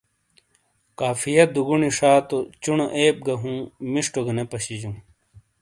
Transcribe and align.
قافیہ 0.99 1.45
دُگُنی 1.53 1.89
شا 1.97 2.11
تو 2.29 2.37
چُونو 2.61 2.85
عیب 2.95 3.17
گا 3.25 3.33
ہوں 3.41 3.57
ِمشٹو 3.91 4.21
گا 4.25 4.31
نے 4.37 4.43
پشی 4.51 4.75
جُوں۔ 4.81 4.95